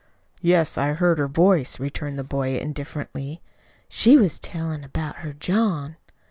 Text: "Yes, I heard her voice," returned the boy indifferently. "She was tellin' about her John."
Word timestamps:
"Yes, 0.41 0.79
I 0.79 0.93
heard 0.93 1.19
her 1.19 1.27
voice," 1.27 1.79
returned 1.79 2.17
the 2.17 2.23
boy 2.23 2.57
indifferently. 2.57 3.39
"She 3.87 4.17
was 4.17 4.39
tellin' 4.39 4.83
about 4.83 5.17
her 5.17 5.33
John." 5.33 5.95